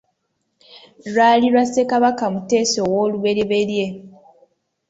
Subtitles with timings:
[1.11, 3.85] Lwali lwa Ssekabaka Muteesa ow'oluberyeberye.